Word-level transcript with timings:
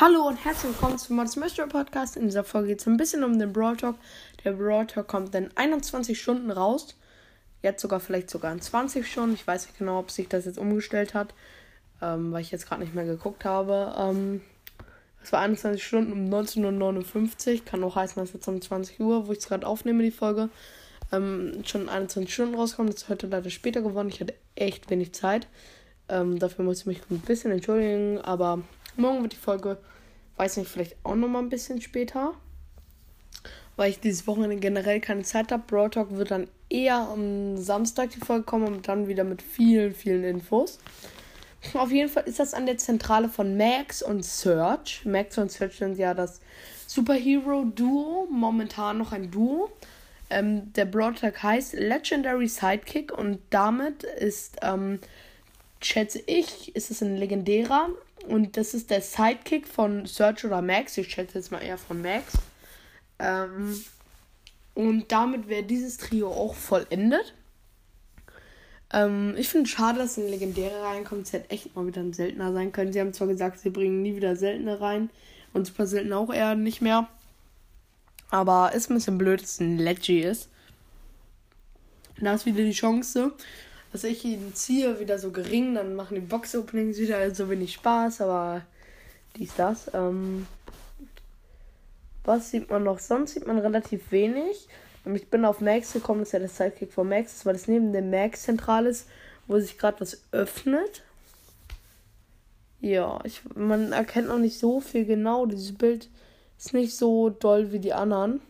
Hallo 0.00 0.28
und 0.28 0.44
herzlich 0.44 0.72
willkommen 0.72 0.96
zum 0.96 1.16
Mods 1.16 1.34
Mystery 1.34 1.68
Podcast. 1.68 2.16
In 2.16 2.26
dieser 2.26 2.44
Folge 2.44 2.68
geht 2.68 2.80
es 2.80 2.86
ein 2.86 2.96
bisschen 2.96 3.24
um 3.24 3.36
den 3.36 3.52
Brawl 3.52 3.76
Talk. 3.76 3.96
Der 4.44 4.52
Brawl 4.52 4.86
Talk 4.86 5.08
kommt 5.08 5.34
in 5.34 5.50
21 5.56 6.20
Stunden 6.20 6.52
raus. 6.52 6.96
Jetzt 7.62 7.82
sogar 7.82 7.98
vielleicht 7.98 8.30
sogar 8.30 8.52
in 8.52 8.60
20 8.60 9.04
Stunden. 9.10 9.34
Ich 9.34 9.44
weiß 9.44 9.66
nicht 9.66 9.78
genau, 9.78 9.98
ob 9.98 10.12
sich 10.12 10.28
das 10.28 10.44
jetzt 10.44 10.58
umgestellt 10.58 11.14
hat, 11.14 11.34
ähm, 12.00 12.30
weil 12.30 12.42
ich 12.42 12.52
jetzt 12.52 12.68
gerade 12.68 12.82
nicht 12.82 12.94
mehr 12.94 13.06
geguckt 13.06 13.44
habe. 13.44 13.94
Ähm, 13.98 14.40
es 15.28 15.32
war 15.32 15.40
21 15.40 15.84
Stunden 15.84 16.12
um 16.12 16.30
19.59 16.30 17.52
Uhr. 17.58 17.64
Kann 17.66 17.84
auch 17.84 17.96
heißen, 17.96 18.16
dass 18.16 18.32
jetzt 18.32 18.48
um 18.48 18.62
20 18.62 18.98
Uhr, 19.00 19.28
wo 19.28 19.32
ich 19.32 19.40
es 19.40 19.46
gerade 19.46 19.66
aufnehme, 19.66 20.02
die 20.02 20.10
Folge, 20.10 20.48
ähm, 21.12 21.62
schon 21.66 21.90
21 21.90 22.32
Stunden 22.32 22.54
rauskommt. 22.54 22.88
Das 22.88 23.02
ist 23.02 23.08
heute 23.10 23.26
leider 23.26 23.50
später 23.50 23.82
geworden. 23.82 24.08
Ich 24.08 24.22
hatte 24.22 24.32
echt 24.54 24.88
wenig 24.88 25.12
Zeit. 25.12 25.46
Ähm, 26.08 26.38
dafür 26.38 26.64
muss 26.64 26.80
ich 26.80 26.86
mich 26.86 27.02
ein 27.10 27.20
bisschen 27.20 27.52
entschuldigen, 27.52 28.18
aber 28.22 28.62
Morgen 28.96 29.20
wird 29.20 29.34
die 29.34 29.36
Folge, 29.36 29.76
weiß 30.38 30.56
nicht, 30.56 30.70
vielleicht 30.70 30.96
auch 31.04 31.14
nochmal 31.14 31.42
ein 31.42 31.50
bisschen 31.50 31.82
später. 31.82 32.32
Weil 33.76 33.90
ich 33.90 34.00
dieses 34.00 34.26
Wochenende 34.26 34.56
generell 34.56 34.98
keine 34.98 35.24
Zeit 35.24 35.52
habe. 35.52 35.62
Broad 35.66 35.92
Talk 35.92 36.16
wird 36.16 36.30
dann 36.30 36.48
eher 36.70 36.96
am 36.96 37.58
Samstag 37.58 38.12
die 38.12 38.20
Folge 38.20 38.44
kommen 38.44 38.66
und 38.66 38.88
dann 38.88 39.08
wieder 39.08 39.24
mit 39.24 39.42
vielen, 39.42 39.94
vielen 39.94 40.24
Infos. 40.24 40.78
Auf 41.74 41.90
jeden 41.90 42.08
Fall 42.08 42.24
ist 42.24 42.38
das 42.38 42.54
an 42.54 42.66
der 42.66 42.78
Zentrale 42.78 43.28
von 43.28 43.56
Max 43.56 44.02
und 44.02 44.24
Search. 44.24 45.04
Max 45.04 45.36
und 45.38 45.50
Search 45.50 45.76
sind 45.78 45.98
ja 45.98 46.14
das 46.14 46.40
Superhero-Duo, 46.86 48.28
momentan 48.30 48.98
noch 48.98 49.12
ein 49.12 49.30
Duo. 49.30 49.70
Ähm, 50.30 50.72
der 50.74 50.84
Broadtag 50.84 51.42
heißt 51.42 51.74
Legendary 51.74 52.48
Sidekick 52.48 53.12
und 53.16 53.40
damit 53.50 54.04
ist, 54.04 54.56
ähm, 54.62 55.00
schätze 55.82 56.22
ich, 56.26 56.74
ist 56.76 56.90
es 56.90 57.02
ein 57.02 57.16
legendärer 57.16 57.88
und 58.26 58.56
das 58.56 58.74
ist 58.74 58.90
der 58.90 59.00
Sidekick 59.00 59.66
von 59.66 60.06
Search 60.06 60.44
oder 60.44 60.62
Max. 60.62 60.96
Ich 60.98 61.10
schätze 61.10 61.38
jetzt 61.38 61.50
mal 61.50 61.62
eher 61.62 61.78
von 61.78 62.02
Max. 62.02 62.34
Ähm, 63.18 63.82
und 64.74 65.10
damit 65.10 65.48
wäre 65.48 65.64
dieses 65.64 65.96
Trio 65.96 66.30
auch 66.30 66.54
vollendet. 66.54 67.34
Ähm, 68.92 69.34
ich 69.36 69.48
finde 69.48 69.66
es 69.66 69.70
schade, 69.70 69.98
dass 69.98 70.16
ein 70.16 70.28
Legendäre 70.28 70.82
reinkommt. 70.82 71.26
Es 71.26 71.32
hätte 71.32 71.50
echt 71.50 71.74
mal 71.76 71.86
wieder 71.86 72.00
ein 72.00 72.12
Seltener 72.12 72.52
sein 72.52 72.72
können. 72.72 72.92
Sie 72.92 73.00
haben 73.00 73.12
zwar 73.12 73.28
gesagt, 73.28 73.60
sie 73.60 73.70
bringen 73.70 74.02
nie 74.02 74.16
wieder 74.16 74.36
Seltene 74.36 74.80
rein. 74.80 75.10
Und 75.52 75.66
Super 75.66 75.86
Selten 75.86 76.12
auch 76.12 76.32
eher 76.32 76.54
nicht 76.54 76.80
mehr. 76.80 77.08
Aber 78.30 78.72
ist 78.74 78.90
ein 78.90 78.94
bisschen 78.94 79.18
blöd, 79.18 79.42
dass 79.42 79.52
es 79.52 79.60
ein 79.60 79.78
Leggy 79.78 80.20
ist. 80.20 80.48
Da 82.20 82.34
ist 82.34 82.46
wieder 82.46 82.64
die 82.64 82.72
Chance, 82.72 83.32
dass 83.92 84.04
ich 84.04 84.24
ihn 84.24 84.52
ziehe, 84.54 84.98
wieder 85.00 85.18
so 85.18 85.30
gering, 85.30 85.74
dann 85.74 85.94
machen 85.94 86.16
die 86.16 86.20
Box-Openings 86.20 86.98
wieder 86.98 87.32
so 87.34 87.48
wenig 87.48 87.74
Spaß, 87.74 88.20
aber 88.22 88.62
dies, 89.36 89.54
das. 89.56 89.90
Ähm, 89.94 90.46
was 92.24 92.50
sieht 92.50 92.68
man 92.70 92.84
noch? 92.84 92.98
Sonst 92.98 93.34
sieht 93.34 93.46
man 93.46 93.58
relativ 93.58 94.10
wenig. 94.10 94.68
Ich 95.14 95.28
bin 95.28 95.44
auf 95.44 95.60
Max 95.60 95.92
gekommen, 95.92 96.20
das 96.20 96.28
ist 96.28 96.32
ja 96.32 96.38
der 96.38 96.48
Sidekick 96.48 96.92
von 96.92 97.08
Max, 97.08 97.46
weil 97.46 97.54
es 97.54 97.68
neben 97.68 97.92
dem 97.92 98.10
Max 98.10 98.42
zentral 98.42 98.86
ist, 98.86 99.08
wo 99.46 99.58
sich 99.58 99.78
gerade 99.78 100.00
was 100.00 100.22
öffnet. 100.32 101.02
Ja, 102.80 103.18
ich, 103.24 103.42
man 103.54 103.92
erkennt 103.92 104.28
noch 104.28 104.38
nicht 104.38 104.58
so 104.58 104.80
viel 104.80 105.04
genau. 105.04 105.46
Dieses 105.46 105.74
Bild 105.76 106.08
ist 106.58 106.74
nicht 106.74 106.94
so 106.94 107.30
doll 107.30 107.72
wie 107.72 107.78
die 107.78 107.92
anderen. 107.92 108.40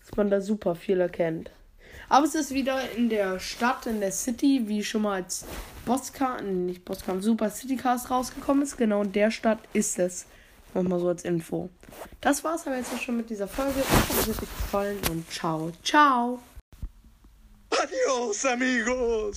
Dass 0.00 0.16
man 0.16 0.30
da 0.30 0.40
super 0.40 0.76
viel 0.76 1.00
erkennt. 1.00 1.50
Aber 2.08 2.24
es 2.24 2.34
ist 2.34 2.54
wieder 2.54 2.78
in 2.92 3.08
der 3.08 3.40
Stadt, 3.40 3.86
in 3.86 4.00
der 4.00 4.12
City, 4.12 4.62
wie 4.66 4.84
schon 4.84 5.02
mal 5.02 5.22
als 5.22 5.44
Bosscar, 5.84 6.40
nicht 6.40 6.84
Bosscar, 6.84 7.20
Super 7.20 7.50
City 7.50 7.76
Cast 7.76 8.10
rausgekommen 8.10 8.62
ist. 8.62 8.76
Genau 8.76 9.02
in 9.02 9.12
der 9.12 9.30
Stadt 9.30 9.58
ist 9.72 9.98
es. 9.98 10.26
Nochmal 10.82 11.00
so 11.00 11.08
als 11.08 11.24
Info. 11.24 11.70
Das 12.20 12.44
war's 12.44 12.66
aber 12.66 12.76
jetzt 12.76 13.02
schon 13.02 13.16
mit 13.16 13.30
dieser 13.30 13.48
Folge. 13.48 13.80
Ich 13.80 13.90
hoffe, 13.90 14.12
es 14.12 14.20
hat 14.20 14.28
euch 14.28 14.40
gefallen 14.40 14.98
und 15.10 15.30
ciao, 15.32 15.72
ciao. 15.82 16.38
Adios, 17.70 18.44
amigos. 18.44 19.34